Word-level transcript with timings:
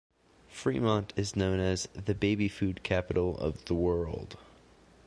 Fremont 0.49 1.13
is 1.15 1.35
known 1.35 1.59
as 1.59 1.87
"The 1.93 2.15
Baby 2.15 2.47
Food 2.49 2.81
Capital 2.81 3.37
of 3.37 3.63
the 3.65 3.75
World". 3.75 4.35